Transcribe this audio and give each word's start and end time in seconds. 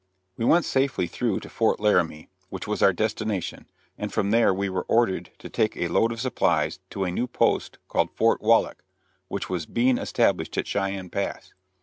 We 0.35 0.45
went 0.45 0.65
safely 0.65 1.05
through 1.05 1.41
to 1.41 1.49
Fort 1.51 1.79
Laramie, 1.79 2.27
which 2.49 2.65
was 2.65 2.81
our 2.81 2.91
destination, 2.91 3.67
and 3.99 4.11
from 4.11 4.31
there 4.31 4.51
we 4.51 4.67
were 4.67 4.81
ordered 4.87 5.29
to 5.37 5.47
take 5.47 5.77
a 5.77 5.89
load 5.89 6.11
of 6.11 6.19
supplies 6.19 6.79
to 6.89 7.03
a 7.03 7.11
new 7.11 7.27
post 7.27 7.77
called 7.87 8.09
Fort 8.15 8.41
Wallach, 8.41 8.83
which 9.27 9.47
was 9.47 9.67
being 9.67 9.99
established 9.99 10.57
at 10.57 10.65
Cheyenne 10.65 11.11
Pass. 11.11 11.53